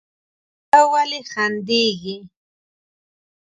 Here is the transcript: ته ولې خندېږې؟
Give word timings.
ته 0.69 0.79
ولې 0.91 1.19
خندېږې؟ 1.31 2.17